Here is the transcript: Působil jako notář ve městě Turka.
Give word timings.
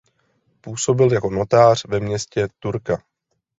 Působil 0.61 1.13
jako 1.13 1.29
notář 1.29 1.85
ve 1.85 1.99
městě 1.99 2.47
Turka. 2.59 3.03